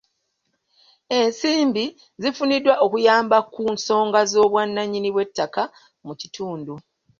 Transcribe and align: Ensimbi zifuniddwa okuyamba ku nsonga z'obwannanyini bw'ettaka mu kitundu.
Ensimbi 1.19 1.85
zifuniddwa 2.21 2.73
okuyamba 2.85 3.37
ku 3.53 3.63
nsonga 3.75 4.19
z'obwannanyini 4.31 5.09
bw'ettaka 5.15 5.63
mu 6.05 6.13
kitundu. 6.21 6.73